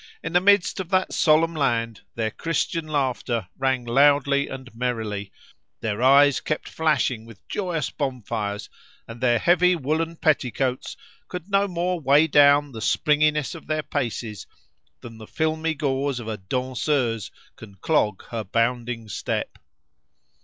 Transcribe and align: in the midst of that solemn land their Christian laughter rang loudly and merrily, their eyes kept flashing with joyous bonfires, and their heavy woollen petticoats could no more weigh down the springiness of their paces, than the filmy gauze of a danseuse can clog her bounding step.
in 0.23 0.33
the 0.33 0.41
midst 0.41 0.79
of 0.79 0.89
that 0.89 1.13
solemn 1.13 1.53
land 1.53 2.01
their 2.15 2.31
Christian 2.31 2.87
laughter 2.87 3.47
rang 3.55 3.85
loudly 3.85 4.47
and 4.47 4.73
merrily, 4.73 5.31
their 5.81 6.01
eyes 6.01 6.39
kept 6.39 6.67
flashing 6.67 7.23
with 7.23 7.47
joyous 7.47 7.91
bonfires, 7.91 8.67
and 9.07 9.21
their 9.21 9.37
heavy 9.37 9.75
woollen 9.75 10.15
petticoats 10.15 10.97
could 11.27 11.51
no 11.51 11.67
more 11.67 11.99
weigh 11.99 12.25
down 12.25 12.71
the 12.71 12.81
springiness 12.81 13.53
of 13.53 13.67
their 13.67 13.83
paces, 13.83 14.47
than 15.01 15.19
the 15.19 15.27
filmy 15.27 15.75
gauze 15.75 16.19
of 16.19 16.27
a 16.27 16.35
danseuse 16.37 17.29
can 17.55 17.75
clog 17.75 18.23
her 18.29 18.43
bounding 18.43 19.07
step. 19.07 19.59